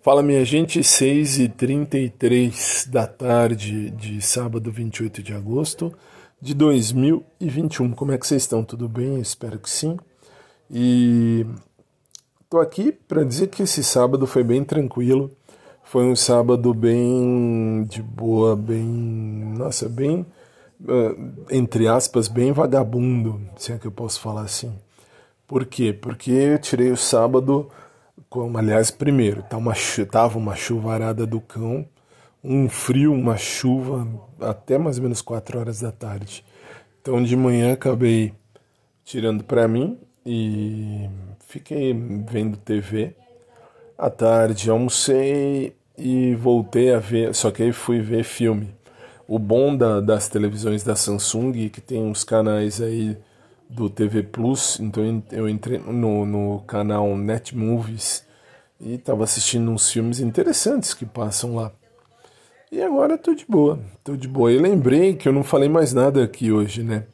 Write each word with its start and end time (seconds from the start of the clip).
Fala 0.00 0.22
minha 0.22 0.44
gente, 0.44 0.78
6h33 0.78 2.88
da 2.88 3.04
tarde 3.04 3.90
de 3.90 4.22
sábado 4.22 4.70
28 4.70 5.24
de 5.24 5.34
agosto 5.34 5.92
de 6.40 6.54
2021. 6.54 7.90
Como 7.90 8.12
é 8.12 8.18
que 8.18 8.24
vocês 8.24 8.42
estão? 8.42 8.62
Tudo 8.62 8.88
bem? 8.88 9.20
Espero 9.20 9.58
que 9.58 9.68
sim. 9.68 9.96
E 10.70 11.44
tô 12.48 12.60
aqui 12.60 12.92
para 12.92 13.24
dizer 13.24 13.48
que 13.48 13.64
esse 13.64 13.82
sábado 13.82 14.24
foi 14.24 14.44
bem 14.44 14.62
tranquilo. 14.62 15.32
Foi 15.82 16.04
um 16.04 16.14
sábado 16.14 16.72
bem 16.72 17.84
de 17.90 18.00
boa, 18.00 18.54
bem. 18.54 18.86
Nossa, 19.58 19.88
bem. 19.88 20.24
entre 21.50 21.88
aspas, 21.88 22.28
bem 22.28 22.52
vagabundo, 22.52 23.40
se 23.56 23.72
é 23.72 23.78
que 23.78 23.88
eu 23.88 23.92
posso 23.92 24.20
falar 24.20 24.42
assim. 24.42 24.72
Por 25.44 25.66
quê? 25.66 25.92
Porque 25.92 26.30
eu 26.30 26.60
tirei 26.60 26.92
o 26.92 26.96
sábado 26.96 27.68
como, 28.28 28.58
aliás, 28.58 28.90
primeiro, 28.90 29.42
tá 29.42 29.56
uma, 29.56 29.74
tava 30.10 30.38
uma 30.38 30.54
chuvarada 30.54 31.26
do 31.26 31.40
cão, 31.40 31.86
um 32.42 32.68
frio, 32.68 33.12
uma 33.12 33.36
chuva, 33.36 34.06
até 34.40 34.78
mais 34.78 34.98
ou 34.98 35.02
menos 35.02 35.20
4 35.20 35.58
horas 35.58 35.80
da 35.80 35.92
tarde. 35.92 36.44
Então 37.00 37.22
de 37.22 37.36
manhã 37.36 37.72
acabei 37.72 38.34
tirando 39.04 39.42
para 39.42 39.66
mim 39.66 39.98
e 40.24 41.08
fiquei 41.46 41.94
vendo 41.94 42.56
TV. 42.56 43.14
À 43.96 44.10
tarde 44.10 44.70
almocei 44.70 45.74
e 45.96 46.34
voltei 46.34 46.92
a 46.92 46.98
ver, 46.98 47.34
só 47.34 47.50
que 47.50 47.62
aí 47.62 47.72
fui 47.72 48.00
ver 48.00 48.24
filme. 48.24 48.74
O 49.26 49.38
bom 49.38 49.76
da, 49.76 50.00
das 50.00 50.28
televisões 50.28 50.84
da 50.84 50.94
Samsung, 50.94 51.68
que 51.68 51.80
tem 51.80 52.02
uns 52.02 52.24
canais 52.24 52.80
aí 52.80 53.16
do 53.68 53.90
TV 53.90 54.22
Plus, 54.22 54.80
então 54.80 55.22
eu 55.30 55.48
entrei 55.48 55.78
no, 55.78 56.24
no 56.24 56.60
canal 56.60 57.16
Net 57.16 57.54
Movies 57.56 58.24
e 58.80 58.94
estava 58.94 59.24
assistindo 59.24 59.70
uns 59.70 59.90
filmes 59.90 60.20
interessantes 60.20 60.94
que 60.94 61.04
passam 61.04 61.54
lá. 61.54 61.72
E 62.70 62.82
agora 62.82 63.14
estou 63.14 63.34
de 63.34 63.44
boa, 63.46 63.80
estou 63.96 64.16
de 64.16 64.28
boa. 64.28 64.52
E 64.52 64.58
lembrei 64.58 65.14
que 65.14 65.28
eu 65.28 65.32
não 65.32 65.42
falei 65.42 65.68
mais 65.68 65.92
nada 65.92 66.22
aqui 66.22 66.52
hoje, 66.52 66.82
né? 66.82 67.06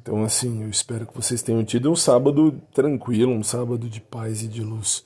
Então, 0.00 0.22
assim, 0.22 0.62
eu 0.62 0.68
espero 0.68 1.06
que 1.06 1.14
vocês 1.14 1.42
tenham 1.42 1.64
tido 1.64 1.90
um 1.90 1.96
sábado 1.96 2.60
tranquilo, 2.72 3.32
um 3.32 3.42
sábado 3.42 3.88
de 3.88 4.00
paz 4.00 4.42
e 4.42 4.48
de 4.48 4.62
luz. 4.62 5.04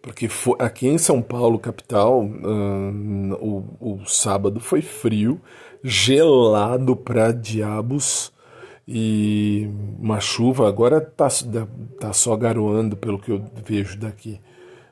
Porque 0.00 0.28
aqui 0.58 0.88
em 0.88 0.98
São 0.98 1.20
Paulo, 1.20 1.58
capital, 1.58 2.22
hum, 2.22 3.32
o, 3.80 3.98
o 4.00 4.06
sábado 4.06 4.58
foi 4.58 4.80
frio, 4.80 5.40
gelado 5.84 6.96
para 6.96 7.30
diabos 7.32 8.32
e 8.90 9.70
uma 9.98 10.18
chuva. 10.18 10.66
Agora 10.66 10.98
tá, 10.98 11.28
tá 12.00 12.12
só 12.14 12.34
garoando, 12.34 12.96
pelo 12.96 13.18
que 13.18 13.30
eu 13.30 13.44
vejo 13.66 13.98
daqui. 13.98 14.40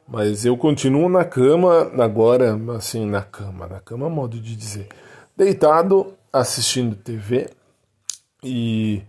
Mas 0.07 0.45
eu 0.45 0.57
continuo 0.57 1.09
na 1.09 1.25
cama 1.25 1.91
agora, 1.99 2.55
assim, 2.77 3.07
na 3.07 3.23
cama, 3.23 3.67
na 3.67 3.81
cama 3.81 4.11
modo 4.11 4.39
de 4.39 4.55
dizer, 4.55 4.89
deitado, 5.35 6.15
assistindo 6.31 6.95
TV 6.95 7.49
e, 8.45 9.03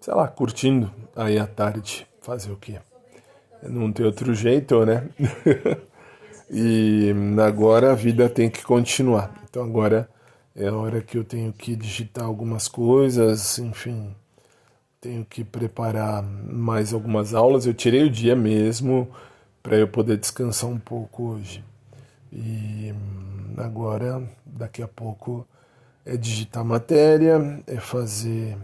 sei 0.00 0.14
lá, 0.14 0.28
curtindo 0.28 0.92
aí 1.16 1.38
à 1.38 1.46
tarde, 1.46 2.06
fazer 2.20 2.52
o 2.52 2.56
quê? 2.56 2.78
Não 3.62 3.90
tem 3.90 4.04
outro 4.04 4.34
jeito, 4.34 4.84
né? 4.84 5.08
e 6.50 7.12
agora 7.44 7.92
a 7.92 7.94
vida 7.94 8.28
tem 8.28 8.50
que 8.50 8.62
continuar. 8.62 9.32
Então 9.48 9.64
agora 9.64 10.08
é 10.54 10.70
hora 10.70 11.00
que 11.00 11.16
eu 11.16 11.24
tenho 11.24 11.52
que 11.52 11.74
digitar 11.74 12.24
algumas 12.24 12.68
coisas, 12.68 13.58
enfim, 13.58 14.14
tenho 15.00 15.24
que 15.24 15.42
preparar 15.44 16.22
mais 16.22 16.92
algumas 16.92 17.34
aulas. 17.34 17.66
Eu 17.66 17.74
tirei 17.74 18.04
o 18.04 18.10
dia 18.10 18.36
mesmo 18.36 19.08
para 19.62 19.76
eu 19.76 19.88
poder 19.88 20.16
descansar 20.18 20.68
um 20.68 20.78
pouco 20.78 21.30
hoje. 21.30 21.64
E 22.32 22.94
agora, 23.56 24.22
daqui 24.44 24.82
a 24.82 24.88
pouco, 24.88 25.46
é 26.04 26.16
digitar 26.16 26.64
matéria, 26.64 27.62
é 27.66 27.76
fazer 27.78 28.56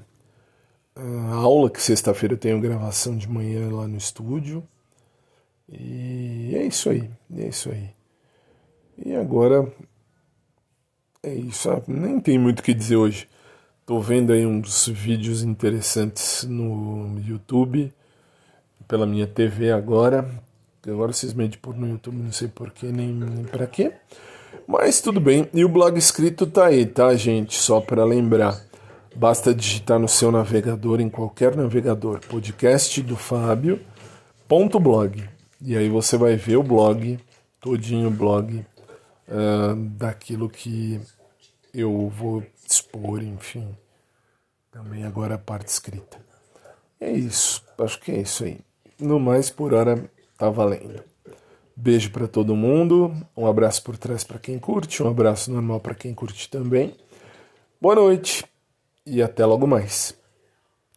a 0.94 1.34
aula, 1.34 1.70
que 1.70 1.80
sexta-feira 1.80 2.34
eu 2.34 2.38
tenho 2.38 2.60
gravação 2.60 3.16
de 3.16 3.28
manhã 3.28 3.70
lá 3.70 3.86
no 3.86 3.96
estúdio. 3.96 4.66
E 5.68 6.52
é 6.54 6.64
isso 6.64 6.90
aí, 6.90 7.10
é 7.36 7.48
isso 7.48 7.70
aí. 7.70 7.90
E 8.96 9.14
agora 9.14 9.70
é 11.22 11.34
isso, 11.34 11.70
ah, 11.70 11.82
nem 11.86 12.20
tem 12.20 12.38
muito 12.38 12.60
o 12.60 12.62
que 12.62 12.72
dizer 12.72 12.96
hoje. 12.96 13.28
Tô 13.84 14.00
vendo 14.00 14.32
aí 14.32 14.46
uns 14.46 14.86
vídeos 14.88 15.42
interessantes 15.42 16.44
no 16.44 17.18
YouTube, 17.26 17.92
pela 18.86 19.06
minha 19.06 19.26
TV 19.26 19.72
agora. 19.72 20.28
Agora 20.86 21.12
vocês 21.12 21.34
medem 21.34 21.58
por 21.58 21.76
no 21.76 21.88
YouTube, 21.88 22.16
não 22.16 22.32
sei 22.32 22.48
porquê, 22.48 22.86
nem, 22.86 23.08
nem 23.08 23.44
para 23.44 23.66
quê. 23.66 23.92
Mas 24.66 25.00
tudo 25.00 25.20
bem. 25.20 25.48
E 25.52 25.64
o 25.64 25.68
blog 25.68 25.98
escrito 25.98 26.46
tá 26.46 26.66
aí, 26.66 26.86
tá, 26.86 27.14
gente? 27.14 27.54
Só 27.54 27.80
para 27.80 28.04
lembrar. 28.04 28.58
Basta 29.14 29.54
digitar 29.54 29.98
no 29.98 30.08
seu 30.08 30.30
navegador, 30.30 31.00
em 31.00 31.08
qualquer 31.08 31.56
navegador, 31.56 32.20
podcast 32.20 33.02
do 33.02 33.16
Fábio, 33.16 33.80
ponto 34.46 34.78
blog. 34.78 35.28
E 35.60 35.76
aí 35.76 35.88
você 35.88 36.16
vai 36.16 36.36
ver 36.36 36.56
o 36.56 36.62
blog, 36.62 37.18
todinho 37.60 38.08
o 38.08 38.12
blog, 38.12 38.64
uh, 39.28 39.76
daquilo 39.96 40.48
que 40.48 41.00
eu 41.72 42.08
vou 42.08 42.44
expor, 42.66 43.22
enfim. 43.22 43.76
Também 44.70 45.04
agora 45.04 45.34
a 45.34 45.38
parte 45.38 45.68
escrita. 45.68 46.18
É 47.00 47.10
isso, 47.12 47.64
acho 47.78 48.00
que 48.00 48.10
é 48.10 48.20
isso 48.20 48.44
aí. 48.44 48.60
No 48.98 49.20
mais, 49.20 49.50
por 49.50 49.72
hora, 49.72 50.10
tá 50.36 50.50
valendo. 50.50 51.02
Beijo 51.76 52.10
para 52.10 52.26
todo 52.26 52.56
mundo, 52.56 53.14
um 53.36 53.46
abraço 53.46 53.82
por 53.84 53.96
trás 53.96 54.24
para 54.24 54.40
quem 54.40 54.58
curte, 54.58 55.00
um 55.00 55.08
abraço 55.08 55.52
normal 55.52 55.78
para 55.78 55.94
quem 55.94 56.12
curte 56.12 56.50
também. 56.50 56.96
Boa 57.80 57.94
noite 57.94 58.44
e 59.06 59.22
até 59.22 59.46
logo 59.46 59.64
mais. 59.64 60.12